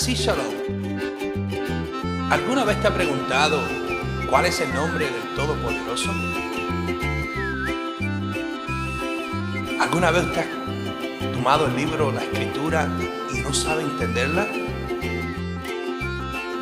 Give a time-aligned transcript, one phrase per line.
[0.00, 0.46] Así Shalom.
[2.30, 3.60] ¿Alguna vez te ha preguntado
[4.30, 6.12] cuál es el nombre del Todopoderoso?
[9.80, 10.46] ¿Alguna vez te has
[11.34, 12.88] tomado el libro, la escritura
[13.34, 14.46] y no sabe entenderla?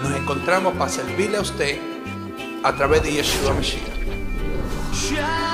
[0.03, 1.79] Nos encontramos para servirle a usted
[2.65, 5.46] a través de Yeshua Mashiach.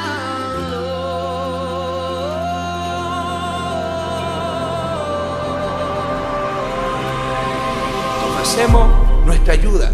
[8.52, 8.86] Hacemos
[9.24, 9.90] nuestra ayuda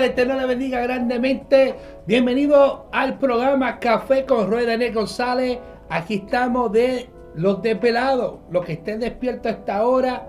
[0.00, 1.74] el Eterno le bendiga grandemente.
[2.06, 5.58] Bienvenido al programa Café con Rueda Daniel González.
[5.90, 10.26] Aquí estamos de los despelados, los que estén despiertos a esta hora.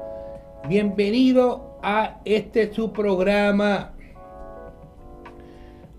[0.67, 3.94] Bienvenido a este su programa.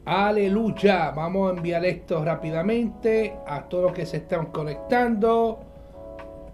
[0.05, 1.11] Aleluya.
[1.13, 5.61] Vamos a enviar esto rápidamente a todos los que se están conectando.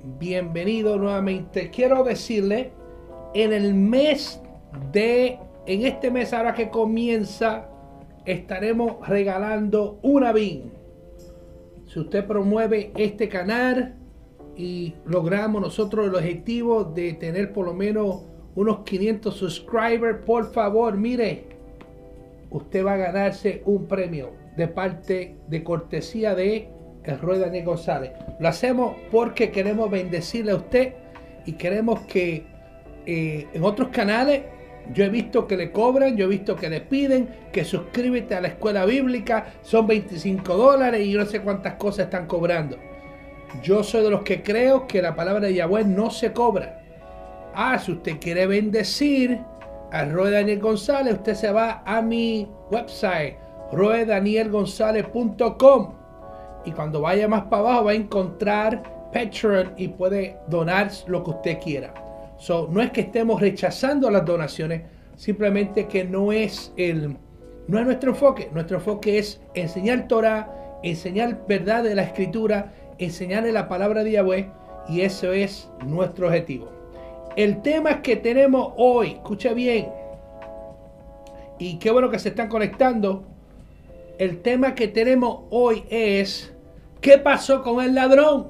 [0.05, 1.69] Bienvenido nuevamente.
[1.71, 2.71] Quiero decirle,
[3.35, 4.41] en el mes
[4.93, 7.69] de en este mes ahora que comienza,
[8.25, 10.73] estaremos regalando una BIN.
[11.87, 13.95] Si usted promueve este canal
[14.57, 18.23] y logramos nosotros el objetivo de tener por lo menos
[18.55, 21.45] unos 500 subscribers, por favor, mire,
[22.51, 26.71] usted va a ganarse un premio de parte de cortesía de
[27.05, 28.13] el Roy Daniel González.
[28.41, 30.95] Lo hacemos porque queremos bendecirle a usted
[31.45, 32.47] y queremos que
[33.05, 34.43] eh, en otros canales
[34.93, 38.41] yo he visto que le cobran, yo he visto que le piden que suscríbete a
[38.41, 42.77] la escuela bíblica, son 25 dólares y yo no sé cuántas cosas están cobrando.
[43.63, 46.83] Yo soy de los que creo que la palabra de Yahweh no se cobra.
[47.55, 49.39] Ah, si usted quiere bendecir
[49.91, 53.37] a Roy Daniel González, usted se va a mi website,
[53.73, 55.95] roedanielgonzalez.com
[56.65, 58.83] y cuando vaya más para abajo va a encontrar
[59.13, 62.08] Patreon y puede donar lo que usted quiera
[62.71, 64.83] no es que estemos rechazando las donaciones,
[65.17, 67.17] simplemente que no es el
[67.67, 68.49] no es nuestro enfoque.
[68.53, 74.51] Nuestro enfoque es enseñar Torah, enseñar verdad de la escritura, enseñarle la palabra de Yahweh
[74.89, 76.71] y eso es nuestro objetivo.
[77.37, 79.89] El tema que tenemos hoy, escucha bien,
[81.59, 83.25] y qué bueno que se están conectando.
[84.19, 86.53] El tema que tenemos hoy es
[87.01, 88.49] ¿qué pasó con el ladrón?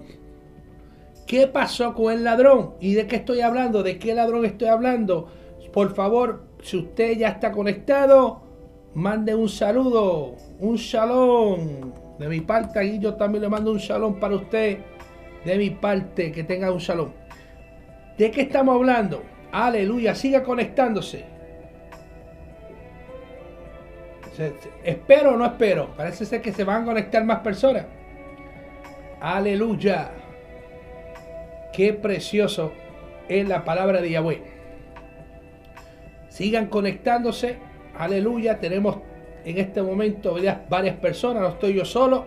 [1.28, 2.72] ¿Qué pasó con el ladrón?
[2.80, 3.82] ¿Y de qué estoy hablando?
[3.82, 5.28] ¿De qué ladrón estoy hablando?
[5.74, 8.40] Por favor, si usted ya está conectado,
[8.94, 11.92] mande un saludo, un shalom.
[12.18, 14.78] De mi parte, aquí yo también le mando un shalom para usted.
[15.44, 17.10] De mi parte, que tenga un shalom.
[18.16, 19.22] ¿De qué estamos hablando?
[19.52, 21.26] Aleluya, siga conectándose.
[24.82, 25.90] ¿Espero o no espero?
[25.94, 27.84] Parece ser que se van a conectar más personas.
[29.20, 30.10] Aleluya.
[31.72, 32.72] Qué precioso
[33.28, 34.42] es la palabra de Yahweh.
[36.28, 37.58] Sigan conectándose.
[37.96, 38.58] Aleluya.
[38.58, 38.98] Tenemos
[39.44, 40.36] en este momento
[40.68, 41.42] varias personas.
[41.42, 42.26] No estoy yo solo.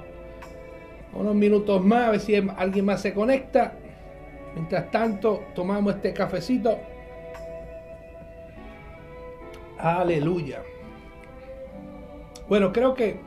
[1.13, 2.07] Unos minutos más.
[2.07, 3.73] A ver si alguien más se conecta.
[4.53, 6.77] Mientras tanto, tomamos este cafecito.
[9.77, 10.61] Aleluya.
[12.47, 13.19] Bueno, creo que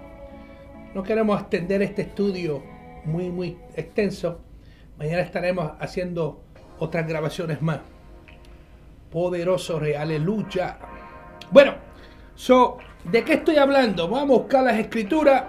[0.95, 2.63] no queremos extender este estudio
[3.05, 4.41] muy, muy extenso.
[4.99, 6.45] Mañana estaremos haciendo
[6.79, 7.81] otras grabaciones más.
[9.11, 10.79] Poderoso aleluya.
[11.51, 11.75] Bueno,
[12.35, 14.09] so, ¿de qué estoy hablando?
[14.09, 15.45] Vamos a buscar las escrituras.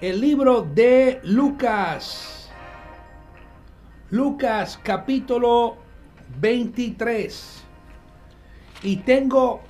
[0.00, 2.50] El libro de Lucas.
[4.10, 5.76] Lucas capítulo
[6.40, 7.64] 23.
[8.84, 9.62] Y tengo,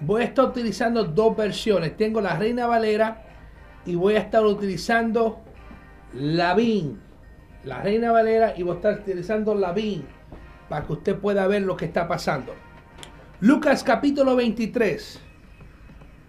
[0.00, 1.96] voy a estar utilizando dos versiones.
[1.96, 3.24] Tengo la Reina Valera
[3.86, 5.40] y voy a estar utilizando
[6.14, 7.00] Lavín,
[7.64, 10.04] la Reina Valera, y voy a estar utilizando Lavín
[10.68, 12.54] para que usted pueda ver lo que está pasando.
[13.40, 15.20] Lucas capítulo 23.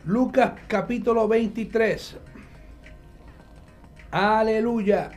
[0.05, 2.17] Lucas capítulo 23.
[4.11, 5.11] Aleluya.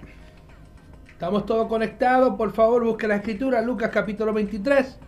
[1.08, 2.34] Estamos todos conectados.
[2.36, 3.60] Por favor, busque la escritura.
[3.62, 4.98] Lucas capítulo 23.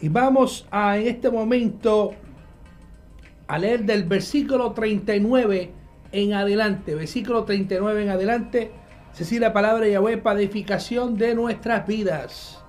[0.00, 2.12] Y vamos a en este momento
[3.46, 5.70] a leer del versículo 39
[6.12, 6.94] en adelante.
[6.94, 8.79] Versículo 39 en adelante.
[9.12, 12.62] Se sigue la palabra Yahweh para edificación de nuestras vidas.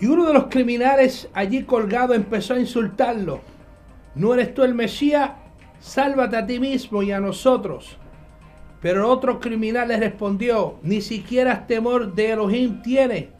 [0.00, 3.40] Y uno de los criminales allí colgado empezó a insultarlo.
[4.14, 5.32] ¿No eres tú el Mesías?
[5.80, 7.98] Sálvate a ti mismo y a nosotros.
[8.80, 13.30] Pero otro criminal le respondió, ni siquiera temor de Elohim tiene,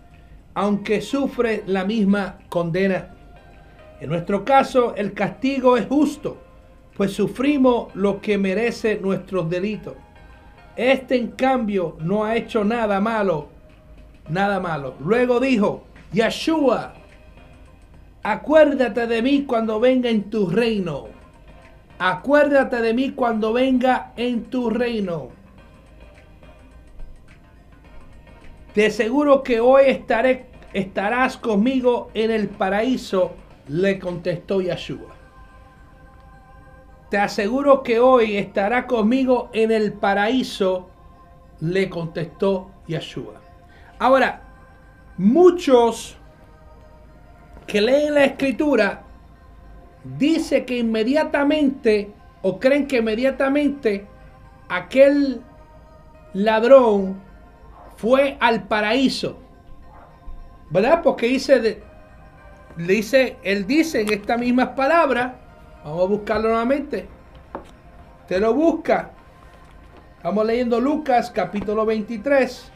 [0.54, 3.14] aunque sufre la misma condena.
[4.00, 6.43] En nuestro caso, el castigo es justo,
[6.96, 9.94] pues sufrimos lo que merece nuestros delitos.
[10.78, 13.48] Este, en cambio, no ha hecho nada malo,
[14.28, 14.94] nada malo.
[15.00, 15.82] Luego dijo,
[16.12, 16.94] Yeshua,
[18.22, 21.08] acuérdate de mí cuando venga en tu reino.
[21.98, 25.30] Acuérdate de mí cuando venga en tu reino.
[28.72, 33.32] De seguro que hoy estaré, estarás conmigo en el paraíso,
[33.66, 35.17] le contestó Yeshua.
[37.10, 40.90] Te aseguro que hoy estará conmigo en el paraíso,
[41.60, 43.40] le contestó Yeshua.
[43.99, 44.43] Ahora,
[45.16, 46.16] muchos
[47.66, 49.05] que leen la escritura
[50.05, 52.12] dice que inmediatamente
[52.43, 54.06] o creen que inmediatamente
[54.69, 55.43] aquel
[56.34, 57.20] ladrón
[57.96, 59.38] fue al paraíso.
[60.70, 61.02] ¿Verdad?
[61.02, 61.82] Porque dice,
[62.76, 65.32] dice, él dice en estas mismas palabras,
[65.84, 67.08] vamos a buscarlo nuevamente.
[68.26, 69.10] Te lo busca.
[70.16, 72.72] Estamos leyendo Lucas capítulo 23,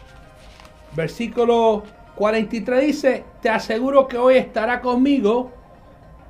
[0.94, 1.82] versículo
[2.14, 5.50] 43 dice, te aseguro que hoy estará conmigo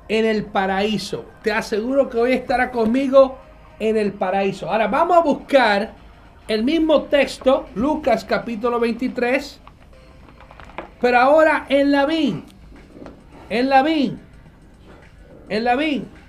[0.07, 1.25] en el paraíso.
[1.41, 3.37] Te aseguro que hoy estará conmigo
[3.79, 4.69] en el paraíso.
[4.69, 5.93] Ahora vamos a buscar
[6.47, 9.59] el mismo texto, Lucas capítulo 23,
[10.99, 12.43] pero ahora en Lavín,
[13.49, 14.19] en Lavín,
[15.49, 16.22] en Lavín.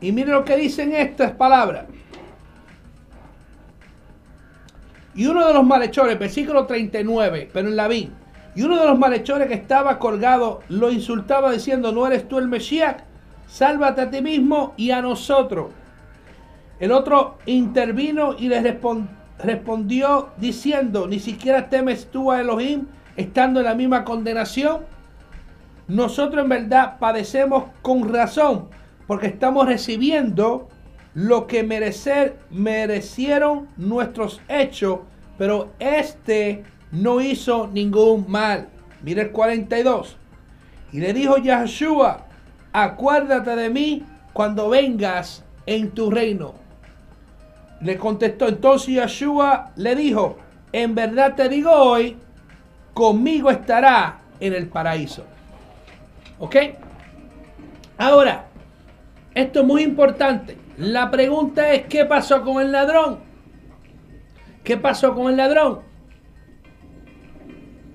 [0.00, 1.84] Y mire lo que dicen estas palabras.
[5.14, 8.12] Y uno de los malhechores, versículo 39, pero en Lavín.
[8.54, 12.48] Y uno de los malhechores que estaba colgado lo insultaba diciendo, ¿no eres tú el
[12.48, 12.96] Mesías?
[13.46, 15.72] Sálvate a ti mismo y a nosotros.
[16.78, 18.78] El otro intervino y le
[19.38, 22.86] respondió diciendo, ¿ni siquiera temes tú a Elohim
[23.16, 24.86] estando en la misma condenación?
[25.88, 28.68] Nosotros en verdad padecemos con razón
[29.10, 30.68] porque estamos recibiendo
[31.14, 35.00] lo que merecer, merecieron nuestros hechos,
[35.36, 36.62] pero este
[36.92, 38.68] no hizo ningún mal.
[39.02, 40.16] Mira el 42.
[40.92, 42.28] Y le dijo Yahshua,
[42.72, 46.54] acuérdate de mí cuando vengas en tu reino.
[47.80, 50.38] Le contestó entonces Yeshua, le dijo,
[50.70, 52.16] en verdad te digo hoy,
[52.94, 55.24] conmigo estará en el paraíso.
[56.38, 56.54] ¿Ok?
[57.98, 58.49] Ahora,
[59.34, 60.56] esto es muy importante.
[60.76, 63.20] La pregunta es, ¿qué pasó con el ladrón?
[64.64, 65.80] ¿Qué pasó con el ladrón?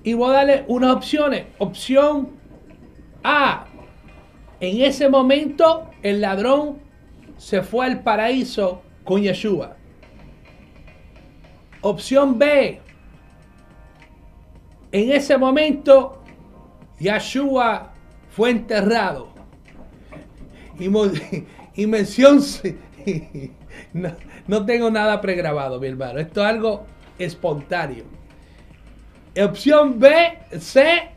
[0.02, 1.46] Y voy a darle unas opciones.
[1.58, 2.30] Opción
[3.24, 3.66] A,
[4.60, 6.78] en ese momento, el ladrón
[7.36, 9.76] se fue al paraíso con Yeshua.
[11.80, 12.80] Opción B.
[14.92, 16.22] En ese momento,
[16.98, 17.92] Yeshua
[18.30, 19.35] fue enterrado.
[21.76, 22.40] Y, mención.
[23.92, 24.10] No,
[24.48, 26.18] no, tengo nada pregrabado, mi hermano.
[26.18, 26.86] Esto es algo
[27.18, 28.04] espontáneo.
[29.38, 31.10] Opción B, C,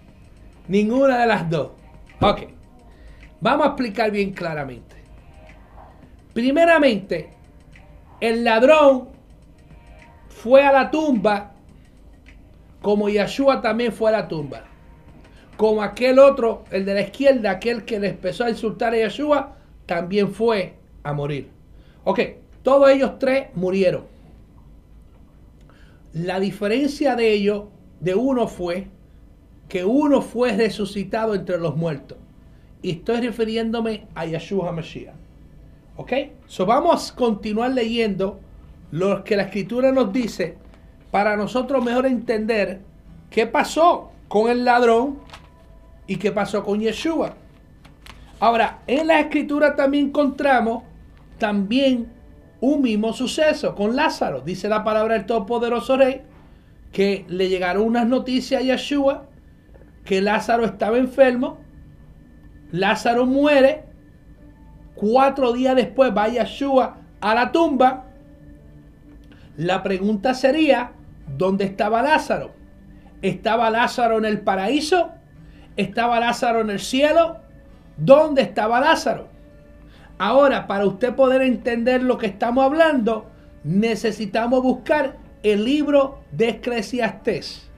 [0.67, 1.69] ninguna de las dos.
[2.19, 2.41] Ok.
[3.39, 4.97] Vamos a explicar bien claramente.
[6.33, 7.29] Primeramente,
[8.19, 9.07] el ladrón
[10.27, 11.53] fue a la tumba
[12.81, 14.63] como Yeshua también fue a la tumba.
[15.59, 19.57] Como aquel otro, el de la izquierda, aquel que le empezó a insultar a Yeshua,
[19.85, 21.49] también fue a morir.
[22.05, 22.21] Ok,
[22.63, 24.05] todos ellos tres murieron.
[26.13, 27.65] La diferencia de ellos,
[27.99, 28.87] de uno fue
[29.67, 32.17] que uno fue resucitado entre los muertos
[32.81, 35.13] y estoy refiriéndome a Yeshua Mashiach.
[35.97, 36.13] ¿Ok?
[36.47, 38.39] So vamos a continuar leyendo
[38.91, 40.55] lo que la escritura nos dice
[41.11, 42.79] para nosotros mejor entender
[43.29, 45.27] qué pasó con el ladrón
[46.09, 47.35] y qué pasó con Yeshua.
[48.39, 50.81] Ahora, en la escritura también encontramos
[51.37, 52.11] también
[52.59, 54.41] un mismo suceso con Lázaro.
[54.41, 56.23] Dice la palabra del Todopoderoso Rey
[56.91, 59.27] que le llegaron unas noticias a Yeshua
[60.03, 61.59] que Lázaro estaba enfermo.
[62.71, 63.83] Lázaro muere.
[64.95, 68.07] Cuatro días después va Yeshua a la tumba.
[69.57, 70.91] La pregunta sería,
[71.37, 72.51] ¿dónde estaba Lázaro?
[73.21, 75.18] ¿Estaba Lázaro en el paraíso?
[75.79, 77.37] ¿Estaba Lázaro en el cielo?
[77.95, 79.29] ¿Dónde estaba Lázaro?
[80.17, 83.27] Ahora, para usted poder entender lo que estamos hablando,
[83.63, 87.71] necesitamos buscar el libro de Eclesiastés.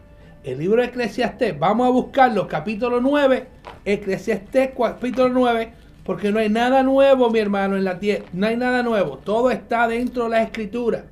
[0.44, 3.48] El libro de Eclesiastés, vamos a buscarlo, capítulo 9,
[3.86, 5.72] Eclesiastés capítulo 9,
[6.04, 8.26] porque no hay nada nuevo, mi hermano, en la tierra.
[8.34, 9.20] No hay nada nuevo.
[9.20, 11.06] Todo está dentro de la escritura.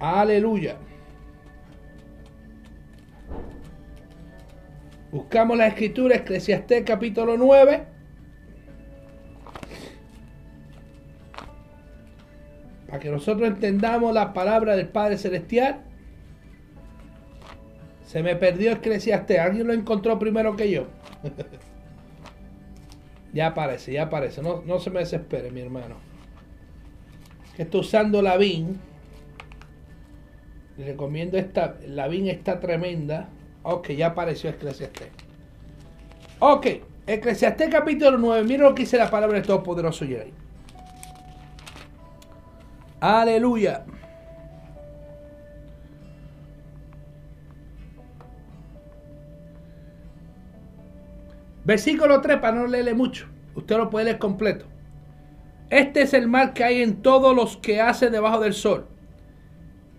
[0.00, 0.78] Aleluya.
[5.12, 7.82] Buscamos la escritura, Eclesiastés capítulo 9.
[12.86, 15.80] Para que nosotros entendamos la palabra del Padre Celestial.
[18.04, 19.40] Se me perdió Eclesiastés.
[19.40, 20.86] Alguien lo encontró primero que yo.
[23.32, 24.42] ya aparece, ya aparece.
[24.42, 25.96] No, no se me desespere, mi hermano.
[27.56, 28.78] Que estoy usando la VIN.
[30.78, 31.78] Recomiendo esta.
[31.88, 33.28] La VIN está tremenda.
[33.62, 35.10] Ok, ya apareció Eclesiastés.
[36.38, 36.66] Ok,
[37.06, 38.44] Eclesiastés capítulo 9.
[38.44, 40.32] Mira lo que dice la palabra de Todopoderoso ahí.
[43.00, 43.84] Aleluya.
[51.64, 53.28] Versículo 3, para no leerle mucho.
[53.54, 54.64] Usted lo puede leer completo.
[55.68, 58.86] Este es el mal que hay en todos los que hacen debajo del sol.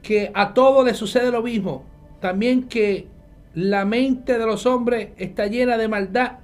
[0.01, 1.85] Que a todos les sucede lo mismo.
[2.19, 3.07] También que
[3.53, 6.39] la mente de los hombres está llena de maldad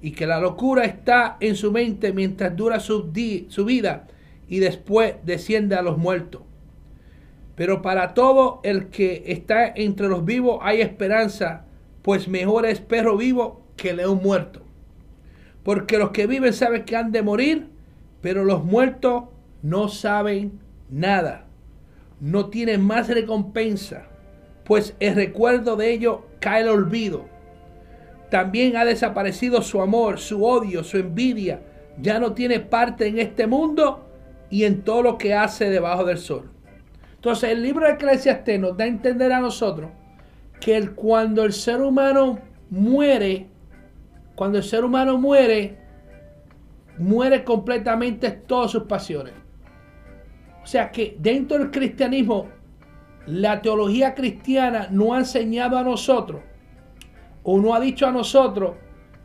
[0.00, 3.12] y que la locura está en su mente mientras dura su,
[3.48, 4.06] su vida
[4.48, 6.42] y después desciende a los muertos.
[7.56, 11.64] Pero para todo el que está entre los vivos hay esperanza,
[12.02, 14.62] pues mejor es perro vivo que león muerto.
[15.62, 17.68] Porque los que viven saben que han de morir,
[18.20, 19.24] pero los muertos
[19.62, 20.60] no saben
[20.90, 21.46] nada.
[22.20, 24.06] No tienen más recompensa
[24.66, 27.26] pues el recuerdo de ello cae el olvido.
[28.30, 31.62] También ha desaparecido su amor, su odio, su envidia.
[32.00, 34.08] Ya no tiene parte en este mundo
[34.50, 36.50] y en todo lo que hace debajo del sol.
[37.14, 39.90] Entonces el libro de Eclesiastes nos da a entender a nosotros
[40.60, 43.46] que cuando el ser humano muere,
[44.34, 45.78] cuando el ser humano muere,
[46.98, 49.32] muere completamente todas sus pasiones.
[50.62, 52.48] O sea que dentro del cristianismo
[53.26, 56.42] la teología cristiana no ha enseñado a nosotros
[57.42, 58.74] o no ha dicho a nosotros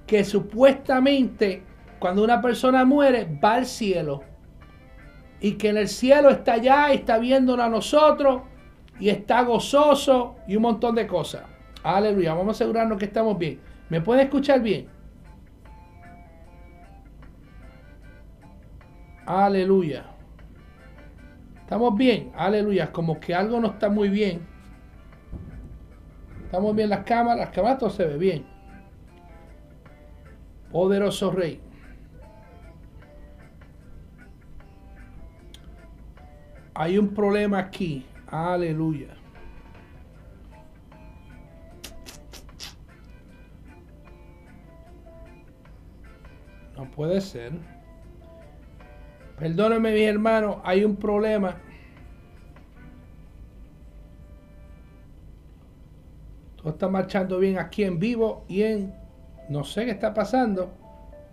[0.07, 1.63] que supuestamente
[1.99, 4.23] cuando una persona muere va al cielo
[5.39, 8.41] y que en el cielo está allá, está viéndonos a nosotros
[8.99, 11.43] y está gozoso y un montón de cosas.
[11.83, 13.59] Aleluya, vamos a asegurarnos que estamos bien.
[13.89, 14.87] ¿Me puede escuchar bien?
[19.25, 20.05] Aleluya.
[21.71, 24.45] Estamos bien, aleluya, como que algo no está muy bien.
[26.43, 28.45] Estamos bien las cámaras, las cámaras todo se ve bien.
[30.69, 31.61] Poderoso Rey.
[36.73, 39.15] Hay un problema aquí, aleluya.
[46.75, 47.80] No puede ser.
[49.41, 51.57] Perdóneme, mi hermano, hay un problema.
[56.57, 58.93] Todo está marchando bien aquí en vivo y en...
[59.49, 60.71] No sé qué está pasando.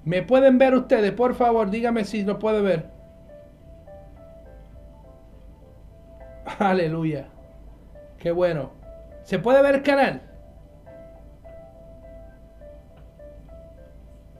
[0.06, 1.12] ¿Me pueden ver ustedes?
[1.12, 2.86] Por favor, dígame si lo puede ver.
[6.58, 7.26] Aleluya.
[8.16, 8.70] Qué bueno.
[9.22, 10.22] ¿Se puede ver el canal?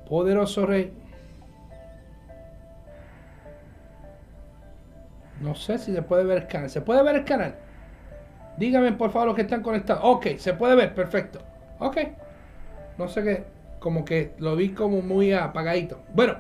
[0.09, 0.98] Poderoso Rey.
[5.41, 6.71] No sé si se puede ver el canal.
[6.71, 7.55] ¿Se puede ver el canal?
[8.57, 10.03] Díganme por favor los que están conectados.
[10.05, 11.41] Ok, se puede ver, perfecto.
[11.79, 11.99] Ok.
[12.99, 13.45] No sé qué,
[13.79, 16.01] como que lo vi como muy apagadito.
[16.13, 16.37] Bueno,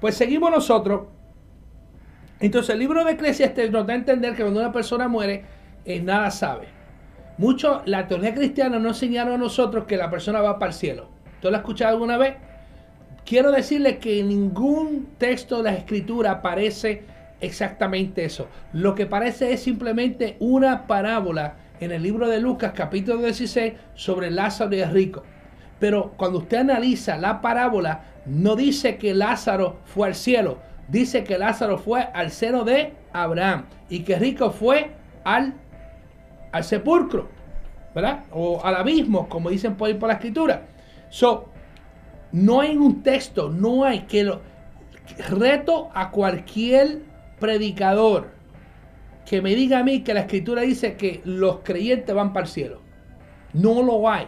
[0.00, 1.08] pues seguimos nosotros.
[2.38, 5.44] Entonces el libro de Eclesiastes nos da a entender que cuando una persona muere,
[5.84, 6.68] eh, nada sabe.
[7.36, 11.08] Mucho, la teología cristiana no enseñaron a nosotros que la persona va para el cielo.
[11.40, 12.36] ¿Tú lo has escuchado alguna vez?
[13.24, 17.02] Quiero decirle que en ningún texto de la escritura aparece
[17.44, 18.48] exactamente eso.
[18.72, 24.30] Lo que parece es simplemente una parábola en el libro de Lucas capítulo 16 sobre
[24.30, 25.22] Lázaro y el rico.
[25.78, 30.58] Pero cuando usted analiza la parábola, no dice que Lázaro fue al cielo,
[30.88, 34.92] dice que Lázaro fue al seno de Abraham y que Rico fue
[35.24, 35.54] al,
[36.52, 37.28] al sepulcro,
[37.94, 38.24] ¿verdad?
[38.30, 40.62] O al abismo, como dicen por por la escritura.
[41.10, 41.48] So,
[42.32, 44.40] no hay un texto, no hay que lo
[45.28, 47.02] reto a cualquier
[47.38, 48.30] predicador
[49.26, 52.52] que me diga a mí que la escritura dice que los creyentes van para el
[52.52, 52.80] cielo.
[53.52, 54.26] No lo hay.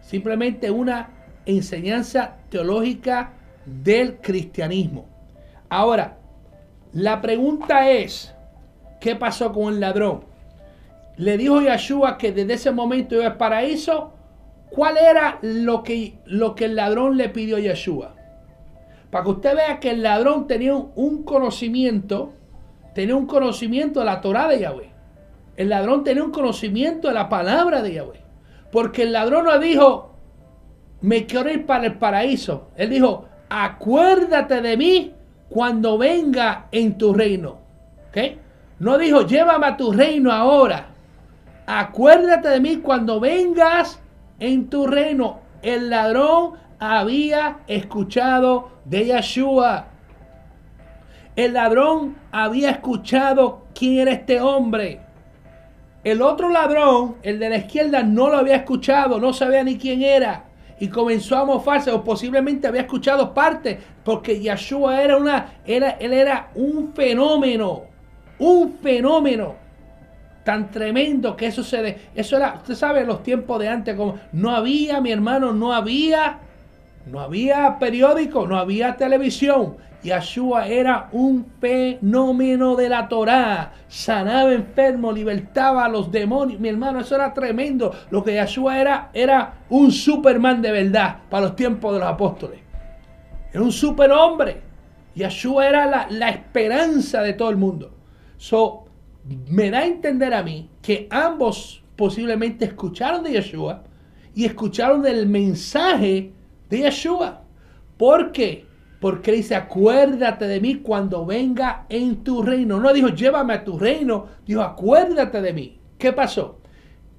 [0.00, 1.10] Simplemente una
[1.44, 3.32] enseñanza teológica
[3.66, 5.06] del cristianismo.
[5.68, 6.18] Ahora,
[6.92, 8.34] la pregunta es,
[9.00, 10.24] ¿qué pasó con el ladrón?
[11.16, 14.14] Le dijo Yeshua que desde ese momento iba al paraíso.
[14.70, 18.14] ¿Cuál era lo que, lo que el ladrón le pidió a Yeshua?
[19.10, 22.32] Para que usted vea que el ladrón tenía un conocimiento,
[23.00, 24.90] tenía un conocimiento de la Torah de Yahweh.
[25.56, 28.20] El ladrón tenía un conocimiento de la palabra de Yahweh.
[28.70, 30.12] Porque el ladrón no dijo,
[31.00, 32.68] me quiero ir para el paraíso.
[32.76, 35.14] Él dijo, acuérdate de mí
[35.48, 37.56] cuando venga en tu reino.
[38.10, 38.18] ¿Ok?
[38.80, 40.88] No dijo, llévame a tu reino ahora.
[41.66, 43.98] Acuérdate de mí cuando vengas
[44.40, 45.40] en tu reino.
[45.62, 49.86] El ladrón había escuchado de Yeshua.
[51.40, 55.00] El ladrón había escuchado quién era este hombre.
[56.04, 60.02] El otro ladrón, el de la izquierda, no lo había escuchado, no sabía ni quién
[60.02, 60.44] era.
[60.78, 66.12] Y comenzó a mofarse, o posiblemente había escuchado parte, porque Yeshua era una, era, él
[66.12, 67.84] era un fenómeno,
[68.38, 69.54] un fenómeno
[70.44, 74.50] tan tremendo que eso se, eso era, usted sabe, los tiempos de antes, como no
[74.50, 76.38] había, mi hermano, no había
[77.06, 79.76] no había periódico, no había televisión.
[80.02, 83.72] Yeshua era un fenómeno de la Torá.
[83.88, 86.60] Sanaba enfermos, libertaba a los demonios.
[86.60, 87.94] Mi hermano, eso era tremendo.
[88.10, 92.60] Lo que Yeshua era, era un Superman de verdad para los tiempos de los apóstoles.
[93.52, 94.62] Era un superhombre.
[95.14, 97.92] Yeshua era la, la esperanza de todo el mundo.
[98.38, 98.84] So,
[99.48, 103.84] me da a entender a mí que ambos posiblemente escucharon de Yeshua
[104.34, 106.32] y escucharon del mensaje
[106.70, 107.42] de Yeshua.
[107.98, 108.64] ¿Por qué?
[109.00, 112.80] Porque dice, acuérdate de mí cuando venga en tu reino.
[112.80, 114.26] No dijo, llévame a tu reino.
[114.46, 115.78] Dijo, acuérdate de mí.
[115.98, 116.60] ¿Qué pasó?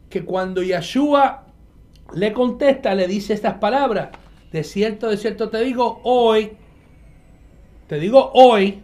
[0.10, 1.46] Que cuando Yeshua
[2.14, 4.10] le contesta, le dice estas palabras.
[4.52, 6.54] De cierto, de cierto te digo, hoy,
[7.88, 8.82] te digo hoy,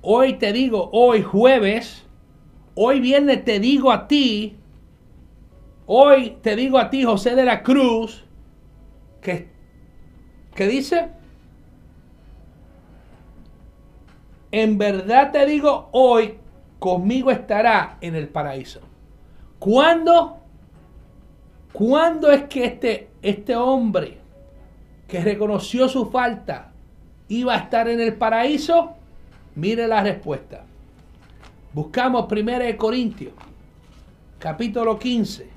[0.00, 2.04] hoy te digo, hoy jueves,
[2.74, 4.56] hoy viernes te digo a ti,
[5.86, 8.24] hoy te digo a ti, José de la Cruz,
[9.22, 11.08] ¿Qué dice?
[14.50, 16.34] En verdad te digo, hoy
[16.78, 18.80] conmigo estará en el paraíso.
[19.58, 20.38] ¿Cuándo?
[21.72, 24.18] ¿Cuándo es que este, este hombre
[25.08, 26.72] que reconoció su falta
[27.28, 28.94] iba a estar en el paraíso?
[29.54, 30.64] Mire la respuesta.
[31.72, 33.32] Buscamos 1 Corintios,
[34.38, 35.48] capítulo 15.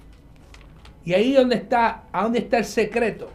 [1.03, 3.29] Y ahí donde está, ¿a dónde está el secreto?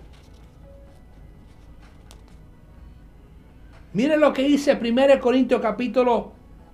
[3.92, 6.30] Miren lo que dice 1 Corintios capítulo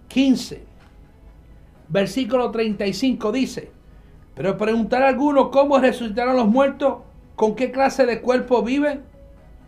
[0.08, 0.62] 15,
[1.88, 3.70] versículo 35 dice,
[4.34, 6.98] pero preguntará alguno cómo resucitarán los muertos,
[7.34, 9.00] con qué clase de cuerpo viven.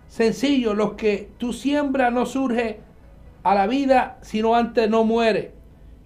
[0.08, 2.80] Sencillo, los que tú siembras no surge
[3.42, 5.52] a la vida, sino antes no muere.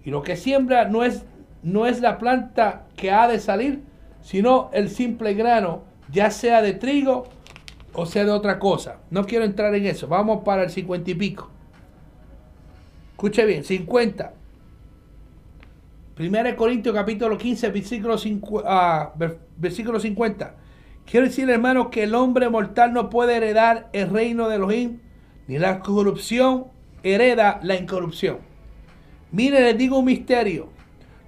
[0.05, 1.25] Y lo que siembra no es,
[1.61, 3.81] no es la planta que ha de salir,
[4.21, 7.27] sino el simple grano, ya sea de trigo
[7.93, 8.99] o sea de otra cosa.
[9.09, 10.07] No quiero entrar en eso.
[10.07, 11.49] Vamos para el 50 y pico.
[13.11, 14.33] Escuche bien, 50.
[16.19, 19.13] 1 Corintios capítulo 15, versículo, 50, ah,
[19.57, 20.55] versículo 50.
[21.05, 24.99] Quiero decir, hermano, que el hombre mortal no puede heredar el reino de Elohim,
[25.47, 26.67] ni la corrupción
[27.01, 28.37] hereda la incorrupción.
[29.31, 30.69] Mire, les digo un misterio.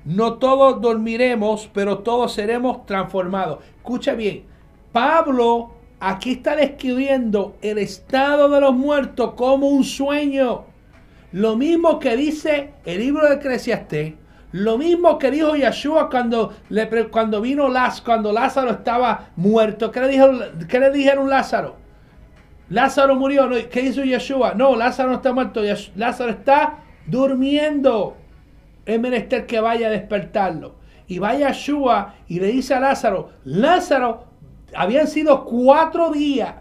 [0.05, 3.59] No todos dormiremos, pero todos seremos transformados.
[3.77, 4.43] Escucha bien.
[4.91, 5.74] Pablo
[6.07, 10.65] Aquí está describiendo el estado de los muertos como un sueño.
[11.31, 14.13] Lo mismo que dice el libro de Eclesiastés.
[14.51, 16.53] Lo mismo que dijo Yeshua cuando,
[17.09, 19.91] cuando vino Lázaro, cuando Lázaro estaba muerto.
[19.91, 20.27] ¿Qué le, dijo,
[20.69, 21.75] ¿Qué le dijeron Lázaro?
[22.69, 23.49] Lázaro murió.
[23.71, 24.53] ¿Qué hizo Yeshua?
[24.53, 25.63] No, Lázaro no está muerto.
[25.95, 28.15] Lázaro está durmiendo.
[28.85, 30.75] Es menester que vaya a despertarlo.
[31.07, 34.34] Y vaya Yeshua y le dice a Lázaro, Lázaro,
[34.75, 36.55] habían sido cuatro días,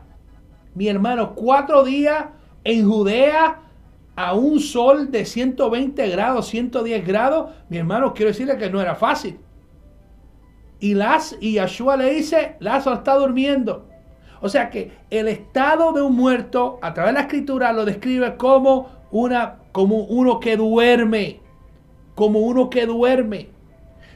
[0.74, 2.26] mi hermano, cuatro días
[2.64, 3.60] en Judea
[4.16, 7.52] a un sol de 120 grados, 110 grados.
[7.68, 9.38] Mi hermano, quiero decirle que no era fácil.
[10.80, 13.88] Y, las, y Yeshua le dice, Lázaro está durmiendo.
[14.40, 18.36] O sea que el estado de un muerto, a través de la escritura, lo describe
[18.36, 21.40] como, una, como uno que duerme.
[22.14, 23.53] Como uno que duerme.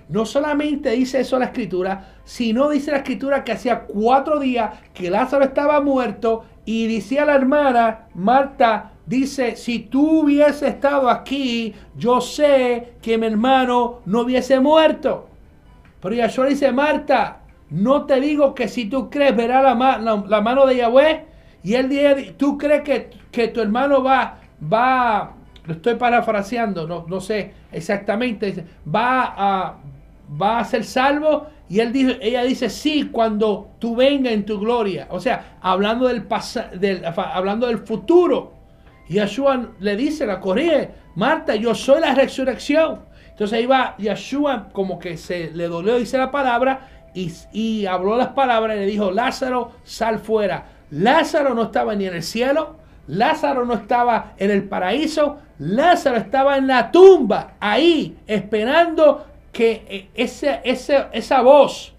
[0.08, 5.10] No solamente dice eso la escritura, sino dice la escritura que hacía cuatro días que
[5.10, 12.20] Lázaro estaba muerto y decía la hermana Marta, dice, si tú hubiese estado aquí, yo
[12.20, 15.28] sé que mi hermano no hubiese muerto.
[16.00, 17.40] Pero Yahshua dice, Marta,
[17.70, 21.24] no te digo que si tú crees verá la, mano de Yahweh.
[21.62, 24.38] Y él dice, tú crees que, que, tu hermano va,
[24.72, 25.32] va,
[25.64, 29.76] lo estoy parafraseando, no, no sé exactamente, va a,
[30.30, 31.46] va a ser salvo.
[31.68, 35.06] Y él dijo, ella dice, sí, cuando tú venga en tu gloria.
[35.10, 36.24] O sea, hablando del,
[37.16, 38.54] hablando del futuro.
[39.08, 43.00] Yeshua le dice, la corrige, Marta, yo soy la resurrección.
[43.30, 48.16] Entonces ahí va Yeshua como que se le dolió, dice la palabra, y, y habló
[48.16, 50.66] las palabras y le dijo, Lázaro, sal fuera.
[50.90, 56.56] Lázaro no estaba ni en el cielo, Lázaro no estaba en el paraíso, Lázaro estaba
[56.56, 59.26] en la tumba, ahí, esperando
[59.58, 60.60] que eh, ese,
[61.12, 61.92] esa voz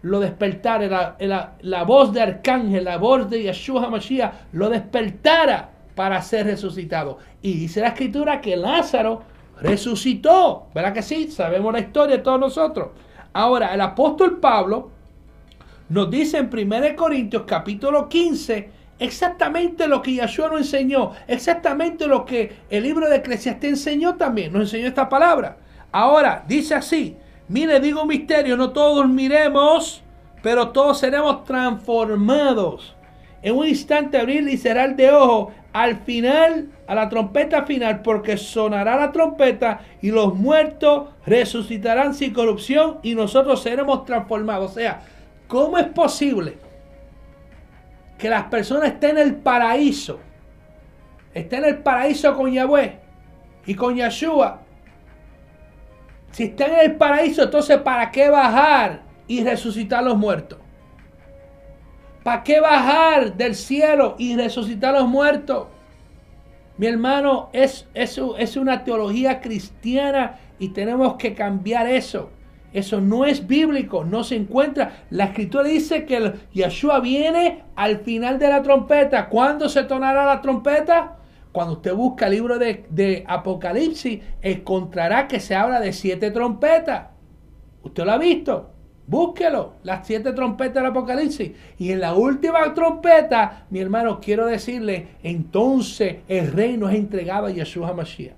[0.00, 6.22] lo despertara, la, la, voz de Arcángel, la voz de Yeshua HaMashiach, lo despertara para
[6.22, 7.18] ser resucitado.
[7.42, 9.24] Y dice la escritura que Lázaro
[9.60, 10.68] resucitó.
[10.74, 11.30] ¿Verdad que sí?
[11.30, 12.92] Sabemos la historia de todos nosotros.
[13.34, 14.90] Ahora, el apóstol Pablo
[15.90, 22.24] nos dice en 1 Corintios capítulo 15 exactamente lo que Yeshua nos enseñó, exactamente lo
[22.24, 25.58] que el libro de Eclesiastés enseñó también, nos enseñó esta palabra.
[25.96, 27.16] Ahora, dice así,
[27.48, 30.02] mire, digo un misterio, no todos miremos,
[30.42, 32.94] pero todos seremos transformados.
[33.40, 38.36] En un instante abrir y el de ojo, al final, a la trompeta final, porque
[38.36, 44.72] sonará la trompeta y los muertos resucitarán sin corrupción y nosotros seremos transformados.
[44.72, 45.00] O sea,
[45.48, 46.58] ¿cómo es posible
[48.18, 50.20] que las personas estén en el paraíso?
[51.32, 52.98] Estén en el paraíso con Yahweh
[53.64, 54.65] y con Yeshua
[56.36, 60.58] si están en el paraíso, entonces ¿para qué bajar y resucitar los muertos?
[62.22, 65.68] ¿Para qué bajar del cielo y resucitar los muertos?
[66.76, 72.28] Mi hermano, es, es una teología cristiana y tenemos que cambiar eso.
[72.70, 75.04] Eso no es bíblico, no se encuentra.
[75.08, 79.30] La escritura dice que Yeshua viene al final de la trompeta.
[79.30, 81.16] ¿Cuándo se tonará la trompeta?
[81.56, 87.06] Cuando usted busca el libro de, Apocalipsis, encontrará que se habla de siete trompetas.
[87.82, 88.72] ¿Usted lo ha visto?
[89.06, 91.52] Búsquelo, las siete trompetas del Apocalipsis.
[91.78, 97.50] Y en la última trompeta, mi hermano, quiero decirle, entonces el reino es entregado a
[97.50, 98.36] Yeshua HaMashiach.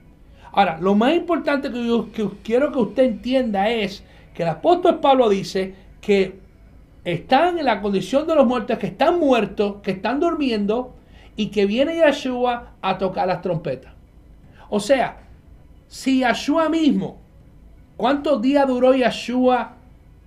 [0.52, 5.74] Ahora, lo más importante que quiero que usted entienda es que el apóstol Pablo dice
[6.00, 6.38] que
[7.02, 10.94] están en la condición de los muertos, que están muertos, que están durmiendo,
[11.38, 13.92] y que viene Yeshua a tocar las trompetas.
[14.68, 15.18] O sea,
[15.86, 17.20] si Yeshua mismo,
[17.96, 19.76] ¿cuántos días duró Yeshua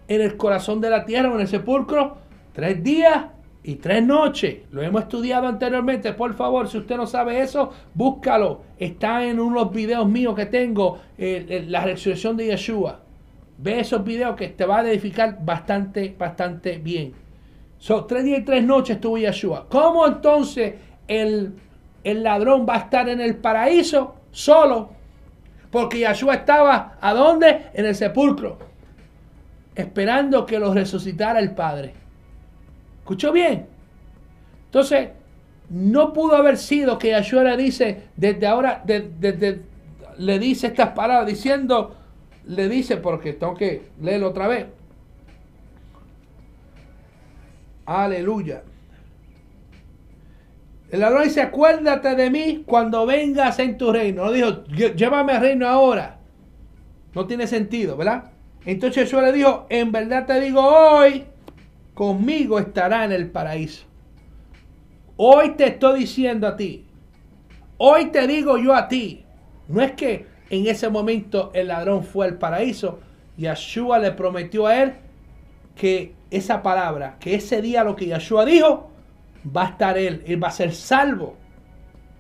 [0.08, 2.16] en el corazón de la tierra o en el sepulcro?
[2.54, 3.26] Tres días
[3.62, 4.60] y tres noches.
[4.72, 6.14] Lo hemos estudiado anteriormente.
[6.14, 8.62] Por favor, si usted no sabe eso, búscalo.
[8.80, 13.02] Está en unos videos míos que tengo, eh, la resurrección de Yeshua.
[13.58, 17.12] Ve esos videos que te va a edificar bastante, bastante bien.
[17.78, 19.66] Son tres días y tres noches estuvo Yeshua.
[19.68, 20.76] ¿Cómo entonces
[21.08, 21.54] el,
[22.04, 24.92] ladrón va a estar en el paraíso solo.
[25.70, 27.68] Porque Yahshua estaba, ¿a dónde?
[27.74, 28.58] En el sepulcro.
[29.74, 31.94] Esperando que lo resucitara el Padre.
[33.00, 33.68] ¿Escuchó bien?
[34.66, 35.10] Entonces,
[35.70, 41.96] no pudo haber sido que Yahshua le dice, desde ahora, le dice estas palabras, diciendo,
[42.46, 44.68] le dice, porque tengo que leerlo otra vez.
[47.86, 48.64] Aleluya.
[50.92, 54.26] El ladrón dice, acuérdate de mí cuando vengas en tu reino.
[54.26, 56.20] No dijo, llévame al reino ahora.
[57.16, 58.26] No tiene sentido, ¿verdad?
[58.66, 61.24] Entonces Jesús le dijo, en verdad te digo hoy,
[61.94, 63.86] conmigo estará en el paraíso.
[65.16, 66.86] Hoy te estoy diciendo a ti.
[67.78, 69.26] Hoy te digo yo a ti.
[69.70, 73.00] No es que en ese momento el ladrón fue al paraíso.
[73.38, 74.94] Yeshua le prometió a él
[75.74, 78.91] que esa palabra, que ese día lo que Yeshua dijo,
[79.46, 81.36] va a estar Él, Él va a ser salvo.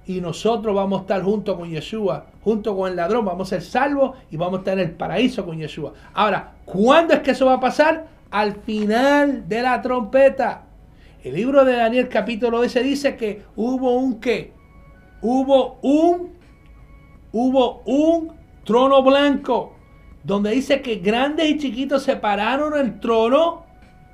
[0.06, 3.62] Y nosotros vamos a estar junto con Yeshua, junto con el ladrón, vamos a ser
[3.62, 5.94] salvos y vamos a estar en el paraíso con Yeshua.
[6.14, 8.08] Ahora, ¿cuándo es que eso va a pasar?
[8.32, 10.64] Al final de la trompeta.
[11.24, 14.54] El libro de Daniel capítulo 10 dice que hubo un qué?
[15.22, 16.32] Hubo un
[17.32, 18.34] hubo un
[18.66, 19.76] trono blanco
[20.24, 23.66] donde dice que grandes y chiquitos separaron el trono,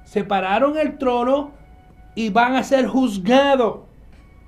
[0.03, 1.51] separaron el trono
[2.17, 3.81] y van a ser juzgados.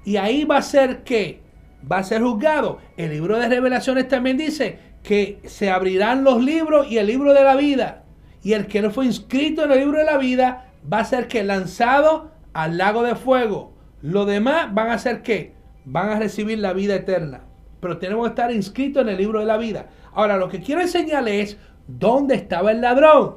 [0.04, 1.44] Y ahí va a ser que
[1.90, 2.80] va a ser juzgado.
[2.98, 7.44] El libro de revelaciones también dice que se abrirán los libros y el libro de
[7.44, 8.06] la vida.
[8.42, 11.28] Y el que no fue inscrito en el libro de la vida va a ser
[11.28, 13.76] que lanzado al lago de fuego.
[14.02, 15.54] Los demás van a ser que
[15.86, 17.42] van a recibir la vida eterna.
[17.80, 19.90] Pero tenemos que estar inscritos en el libro de la vida.
[20.12, 23.36] Ahora, lo que quiero enseñarles es dónde estaba el ladrón.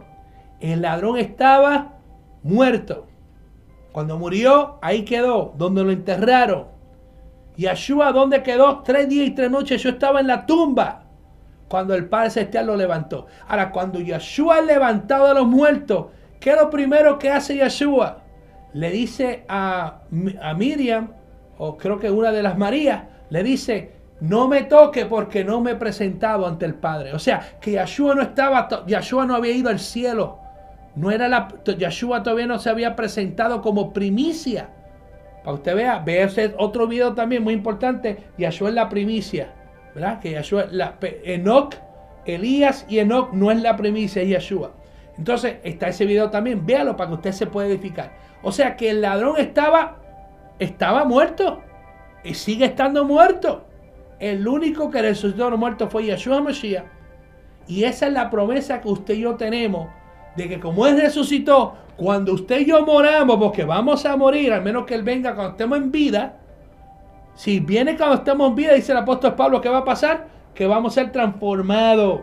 [0.59, 1.99] El ladrón estaba
[2.43, 3.12] muerto.
[3.93, 6.67] Cuando murió, ahí quedó, donde lo enterraron.
[7.57, 8.81] Yeshua, ¿dónde quedó?
[8.83, 9.83] Tres días y tres noches.
[9.83, 11.05] Yo estaba en la tumba
[11.69, 13.27] cuando el Padre Celestial lo levantó.
[13.49, 16.07] Ahora, cuando Yeshua es levantado de los muertos,
[16.41, 18.19] ¿qué es lo primero que hace Yeshua?
[18.73, 20.01] Le dice a,
[20.43, 21.13] a Miriam,
[21.59, 25.73] o creo que una de las Marías, le dice, no me toque porque no me
[25.73, 27.13] he presentado ante el Padre.
[27.15, 30.42] O sea, que Yeshua no estaba, Yeshua no había ido al cielo.
[30.95, 34.69] No era la, Yeshua todavía no se había presentado como primicia.
[35.43, 36.29] Para usted vea, vea
[36.59, 38.25] otro video también muy importante.
[38.39, 39.53] Yahshua es la primicia.
[39.95, 40.21] ¿Verdad?
[40.21, 41.75] Que Yahshua, la, Enoch,
[42.25, 44.73] Elías y Enoch no es la primicia, es Yahshua.
[45.19, 46.65] Entonces está ese video también.
[46.65, 48.13] Véalo para que usted se pueda edificar.
[48.43, 49.99] O sea que el ladrón estaba,
[50.59, 51.63] estaba muerto.
[52.25, 53.67] Y sigue estando muerto.
[54.21, 56.85] El único que resucitó a los muertos fue Yahshua Mashiach.
[57.67, 59.89] Y esa es la promesa que usted y yo tenemos.
[60.37, 64.63] De que como Él resucitó, cuando usted y yo moramos, porque vamos a morir, al
[64.63, 66.39] menos que Él venga cuando estemos en vida,
[67.35, 70.29] si viene cuando estemos en vida, dice el apóstol Pablo, ¿qué va a pasar?
[70.55, 72.23] Que vamos a ser transformados.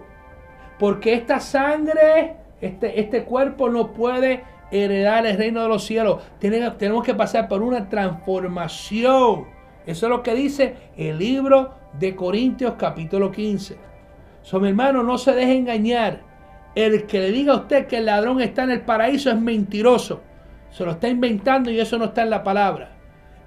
[0.78, 6.22] Porque esta sangre, este, este cuerpo no puede heredar el reino de los cielos.
[6.40, 9.48] Tenemos, que pasar por una transformación.
[9.86, 13.78] Eso es lo que dice el libro de Corintios capítulo 15.
[14.42, 16.22] So, mi hermano, no se deje engañar.
[16.80, 20.22] El que le diga a usted que el ladrón está en el paraíso es mentiroso.
[20.72, 22.92] Se lo está inventando y eso no está en la palabra.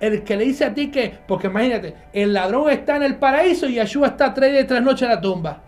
[0.01, 3.66] El que le dice a ti que, porque imagínate, el ladrón está en el paraíso
[3.66, 5.62] y Yeshua está tres días y tres noches en la tumba.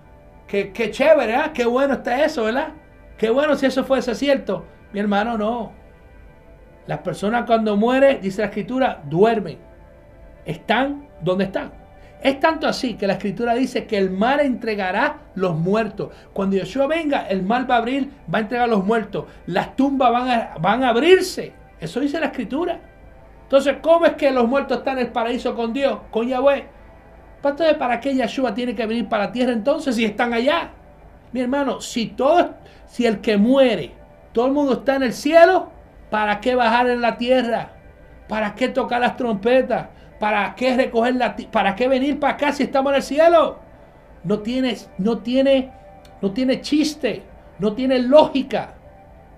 [0.47, 1.51] Qué, qué chévere, ¿eh?
[1.55, 2.75] Qué bueno está eso, ¿verdad?
[3.17, 4.67] Qué bueno si eso fuese cierto.
[4.93, 5.73] Mi hermano, no.
[6.87, 9.57] Las personas cuando mueren, dice la escritura, duermen.
[10.45, 11.73] Están donde están.
[12.25, 16.09] Es tanto así que la escritura dice que el mar entregará los muertos.
[16.33, 19.27] Cuando Yeshua venga, el mar va a abrir, va a entregar los muertos.
[19.45, 21.53] Las tumbas van a, van a abrirse.
[21.79, 22.81] Eso dice la escritura.
[23.43, 26.65] Entonces, ¿cómo es que los muertos están en el paraíso con Dios, con Yahweh?
[27.37, 30.71] Entonces, ¿para qué Yeshua tiene que venir para la tierra entonces si están allá?
[31.31, 32.55] Mi hermano, si todo,
[32.87, 33.93] si el que muere,
[34.33, 35.69] todo el mundo está en el cielo,
[36.09, 37.73] ¿para qué bajar en la tierra?
[38.29, 39.89] ¿Para qué tocar las trompetas?
[40.25, 41.17] ¿Para qué recoger
[41.53, 43.59] para qué venir para acá si estamos en el cielo?
[44.23, 45.71] No tiene, no tiene,
[46.23, 47.21] no tiene chiste,
[47.59, 48.73] no tiene lógica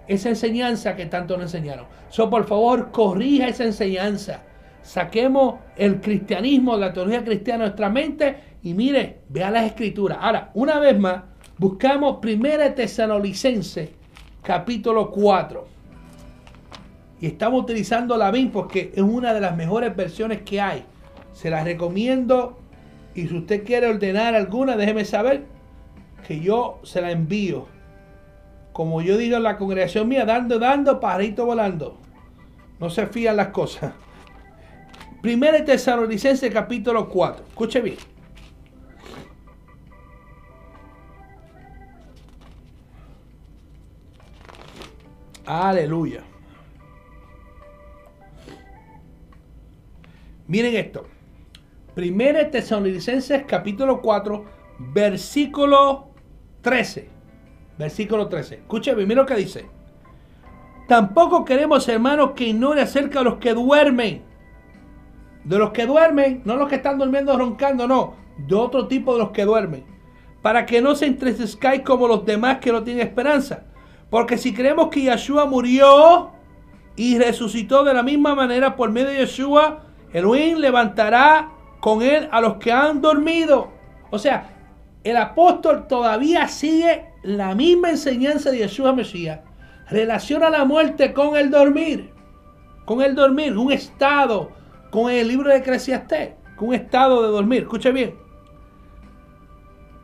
[0.06, 1.86] esa enseñanza que tanto nos enseñaron.
[2.08, 4.42] So, por favor, corrija esa enseñanza.
[4.80, 10.18] Saquemos el cristianismo, la teología cristiana de nuestra mente y mire, vea las escrituras.
[10.20, 11.24] Ahora, una vez más,
[11.58, 13.90] buscamos 1 Tesalonicense,
[14.40, 15.75] capítulo 4.
[17.20, 20.84] Y estamos utilizando la BIM porque es una de las mejores versiones que hay.
[21.32, 22.58] Se las recomiendo.
[23.14, 25.44] Y si usted quiere ordenar alguna, déjeme saber
[26.26, 27.66] que yo se la envío.
[28.72, 31.98] Como yo digo en la congregación mía, dando, dando, pajarito volando.
[32.78, 33.94] No se fían las cosas.
[35.22, 37.46] Primera Tesalonicense capítulo 4.
[37.48, 37.96] Escuche bien.
[45.46, 46.22] Aleluya.
[50.48, 51.04] Miren esto.
[51.94, 54.44] Primera Tesalonicenses capítulo 4,
[54.78, 56.10] versículo
[56.60, 57.08] 13.
[57.78, 58.56] Versículo 13.
[58.56, 59.66] Escúcheme, miren lo que dice.
[60.86, 64.22] Tampoco queremos, hermanos, que ignore acerca de los que duermen.
[65.42, 68.14] De los que duermen, no los que están durmiendo roncando, no.
[68.38, 69.84] De otro tipo de los que duermen.
[70.42, 73.64] Para que no se entristezcáis como los demás que no tienen esperanza.
[74.10, 76.30] Porque si creemos que Yeshua murió
[76.94, 82.40] y resucitó de la misma manera por medio de Yeshua, Elohim levantará con él a
[82.40, 83.72] los que han dormido.
[84.10, 84.56] O sea,
[85.04, 89.40] el apóstol todavía sigue la misma enseñanza de Yeshua Mesías.
[89.88, 92.12] Relaciona la muerte con el dormir.
[92.84, 94.50] Con el dormir, un estado,
[94.90, 97.62] con el libro de Eclesiastés, con un estado de dormir.
[97.62, 98.16] Escuche bien.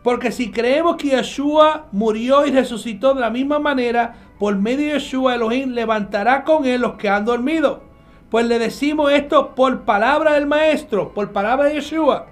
[0.02, 5.00] Porque si creemos que Yeshua murió y resucitó de la misma manera, por medio de
[5.00, 7.91] Yeshua Elohim levantará con él los que han dormido.
[8.32, 12.28] Pues le decimos esto por palabra del Maestro, por palabra de Yeshua.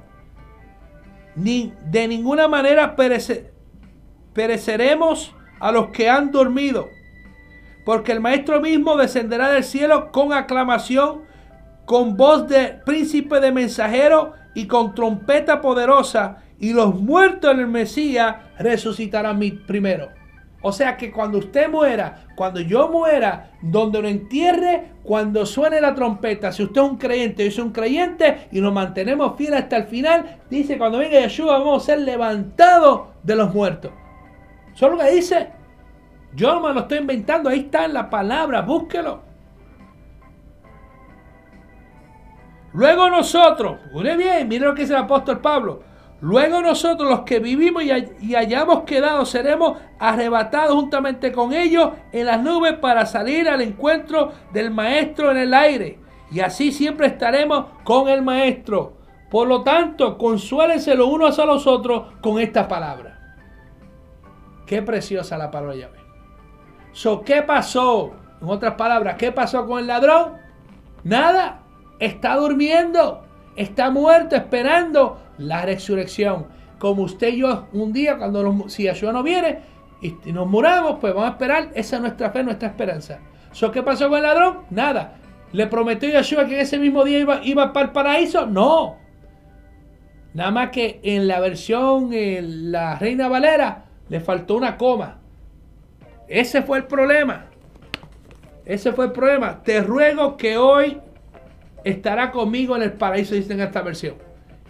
[1.36, 2.96] Ni, de ninguna manera
[4.32, 6.88] pereceremos a los que han dormido.
[7.84, 11.22] porque el Maestro mismo descenderá del cielo con aclamación,
[11.84, 17.66] con voz de príncipe de mensajero y con trompeta poderosa, y los muertos en el
[17.66, 20.19] Mesías resucitarán primero.
[20.62, 25.94] O sea que cuando usted muera, cuando yo muera, donde lo entierre, cuando suene la
[25.94, 29.78] trompeta, si usted es un creyente, yo soy un creyente y nos mantenemos fieles hasta
[29.78, 33.92] el final, dice cuando venga Yeshua vamos a ser levantados de los muertos.
[34.74, 35.48] Eso es lo que dice.
[36.34, 39.22] Yo no me lo estoy inventando, ahí está en la palabra, búsquelo.
[42.72, 45.89] Luego nosotros, mire bien, mire lo que dice el apóstol Pablo.
[46.20, 52.42] Luego nosotros los que vivimos y, hayamos quedado seremos arrebatados juntamente con ellos en las
[52.42, 55.98] nubes para salir al encuentro del Maestro en el aire.
[56.30, 58.98] Y así siempre estaremos con el Maestro.
[59.30, 63.36] Por lo tanto, consuélense los unos a los otros con esta palabra.
[64.66, 65.98] Qué preciosa la palabra llave.
[66.92, 68.12] So, ¿Qué pasó?
[68.42, 70.34] En otras palabras, ¿qué pasó con el ladrón?
[71.02, 71.62] Nada.
[71.98, 73.22] Está durmiendo.
[73.56, 76.46] Está muerto esperando la resurrección.
[76.78, 79.58] Como usted y yo un día, cuando si Yeshua no viene
[80.00, 81.70] y nos muramos, pues vamos a esperar.
[81.74, 83.20] Esa es nuestra fe, nuestra esperanza.
[83.52, 84.60] ¿So qué pasó con el ladrón?
[84.70, 85.16] Nada.
[85.52, 88.46] ¿Le prometió Yeshua que ese mismo día iba, iba para el paraíso?
[88.46, 88.96] No.
[90.32, 95.18] Nada más que en la versión, en la Reina Valera, le faltó una coma.
[96.28, 97.46] Ese fue el problema.
[98.64, 99.62] Ese fue el problema.
[99.64, 101.00] Te ruego que hoy
[101.84, 104.14] estará conmigo en el paraíso, dice en esta versión.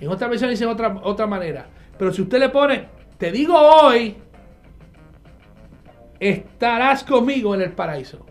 [0.01, 1.67] En otra versión dice otra, otra manera.
[1.99, 2.87] Pero si usted le pone,
[3.19, 4.17] te digo hoy,
[6.19, 8.27] estarás conmigo en el paraíso.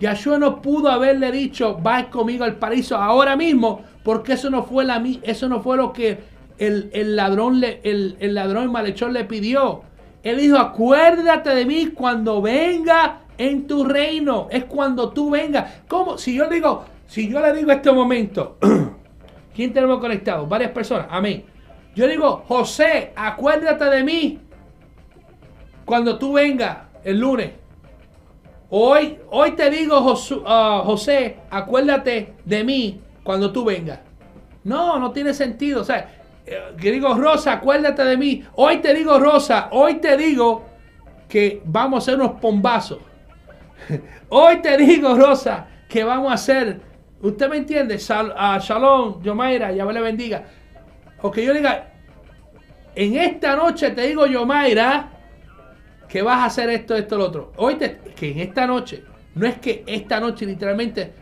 [0.00, 4.84] Yahshua no pudo haberle dicho, vas conmigo al paraíso ahora mismo, porque eso no fue,
[4.84, 6.18] la, eso no fue lo que
[6.58, 9.82] el, ladrón, le, el, el ladrón malhechor le pidió.
[10.22, 14.48] Él dijo, acuérdate de mí cuando venga en tu reino.
[14.50, 15.82] Es cuando tú vengas.
[15.86, 16.18] ¿Cómo?
[16.18, 18.58] Si yo digo, si yo le digo este momento,
[19.54, 20.46] ¿quién tenemos conectado?
[20.46, 21.06] Varias personas.
[21.10, 21.42] Amén.
[21.94, 24.38] Yo digo, José, acuérdate de mí
[25.86, 27.52] cuando tú vengas el lunes.
[28.68, 34.00] Hoy, hoy te digo, uh, José, acuérdate de mí cuando tú vengas.
[34.64, 35.80] No, no tiene sentido.
[35.80, 36.10] O sea,
[36.44, 38.44] eh, que digo, Rosa, acuérdate de mí.
[38.54, 40.66] Hoy te digo, Rosa, hoy te digo
[41.26, 42.98] que vamos a hacer unos pombazos.
[44.28, 46.87] Hoy te digo, Rosa, que vamos a hacer
[47.20, 47.98] ¿Usted me entiende?
[47.98, 50.44] Sal, a Shalom, Yomaira, ya le bendiga.
[51.20, 51.92] O que yo diga,
[52.94, 55.10] en esta noche te digo, Yomaira,
[56.08, 57.52] que vas a hacer esto, esto, lo otro.
[57.56, 59.04] Hoy que en esta noche,
[59.34, 61.12] no es que esta noche literalmente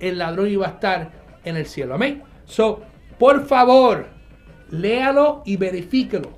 [0.00, 1.10] el ladrón iba a estar
[1.44, 1.94] en el cielo.
[1.94, 2.22] Amén.
[2.44, 2.82] So,
[3.18, 4.08] por favor,
[4.70, 6.36] léalo y verifíquelo.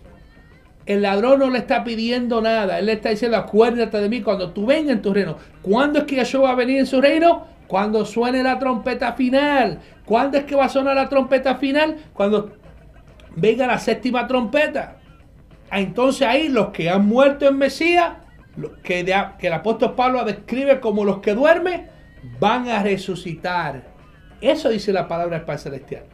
[0.86, 2.78] El ladrón no le está pidiendo nada.
[2.78, 5.36] Él le está diciendo, acuérdate de mí cuando tú vengas en tu reino.
[5.60, 7.46] ¿Cuándo es que Yahshua va a venir en su reino?
[7.68, 9.78] Cuando suene la trompeta final.
[10.04, 11.98] ¿Cuándo es que va a sonar la trompeta final?
[12.14, 12.52] Cuando
[13.37, 14.96] venga la séptima trompeta.
[15.70, 18.14] Ah, entonces ahí los que han muerto en Mesías,
[18.83, 19.04] que,
[19.38, 21.88] que el apóstol Pablo describe como los que duermen,
[22.40, 23.83] van a resucitar.
[24.40, 26.04] Eso dice la palabra del Padre Celestial.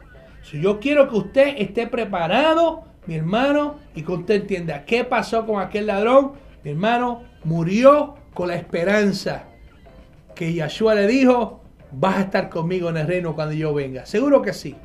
[0.43, 5.45] Si yo quiero que usted esté preparado, mi hermano, y que usted entienda qué pasó
[5.45, 9.45] con aquel ladrón, mi hermano, murió con la esperanza
[10.35, 14.05] que Yahshua le dijo, vas a estar conmigo en el reino cuando yo venga.
[14.05, 14.75] Seguro que sí,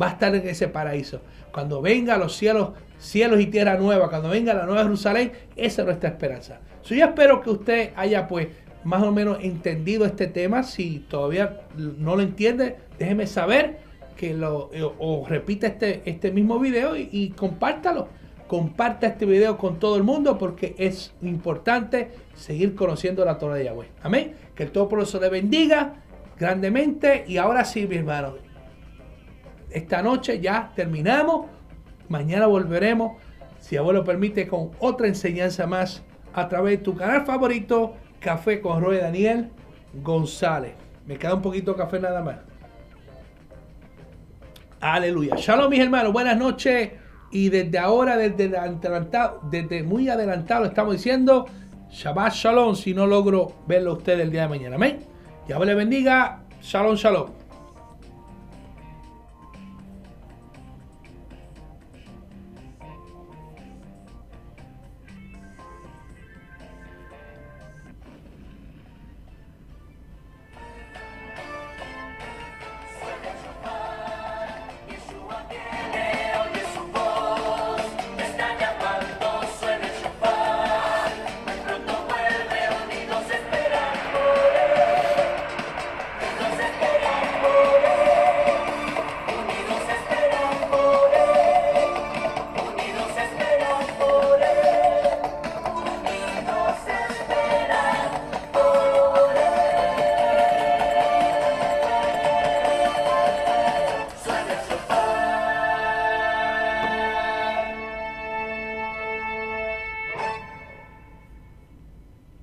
[0.00, 1.20] va a estar en ese paraíso.
[1.52, 5.86] Cuando venga los cielos, cielos y tierra nueva, cuando venga la nueva Jerusalén, esa es
[5.86, 6.60] nuestra esperanza.
[6.84, 8.48] yo espero que usted haya pues
[8.84, 10.62] más o menos entendido este tema.
[10.62, 13.78] Si todavía no lo entiende, déjeme saber
[14.16, 18.08] que lo eh, o repita este, este mismo video y, y compártalo
[18.50, 23.64] comparta este video con todo el mundo porque es importante seguir conociendo la Torah de
[23.64, 23.88] Yahweh.
[24.02, 24.34] Amén.
[24.54, 25.96] Que el Todopoderoso le bendiga
[26.38, 27.24] grandemente.
[27.28, 28.34] Y ahora sí, mi hermano,
[29.70, 31.46] esta noche ya terminamos.
[32.08, 33.12] Mañana volveremos,
[33.60, 36.02] si abuelo permite, con otra enseñanza más
[36.32, 39.50] a través de tu canal favorito, Café con Roy Daniel
[40.02, 40.72] González.
[41.06, 42.36] Me queda un poquito de café nada más.
[44.80, 45.36] Aleluya.
[45.36, 46.12] Shalom, mis hermanos.
[46.12, 46.90] Buenas noches.
[47.32, 48.50] Y desde ahora, desde,
[49.50, 51.46] desde muy adelantado, estamos diciendo
[51.90, 54.76] Shabbat Shalom si no logro verlo usted el día de mañana.
[54.76, 55.00] Amén.
[55.48, 56.40] Ya le bendiga.
[56.62, 57.39] Shalom, shalom.